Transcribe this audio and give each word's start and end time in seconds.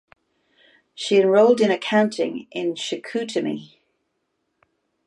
She 0.95 1.17
enrolled 1.19 1.61
in 1.61 1.69
accounting 1.69 2.47
in 2.49 2.73
Chicoutimi. 2.73 3.73